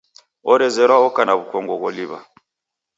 Orezerwa 0.51 0.95
oka 1.07 1.21
na 1.25 1.33
w'ukongo 1.37 1.73
gholiw'a? 1.81 2.19